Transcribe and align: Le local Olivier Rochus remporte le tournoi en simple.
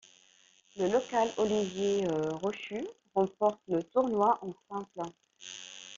Le 0.77 0.87
local 0.87 1.29
Olivier 1.37 2.03
Rochus 2.41 2.87
remporte 3.13 3.61
le 3.67 3.83
tournoi 3.83 4.39
en 4.41 4.51
simple. 4.67 5.11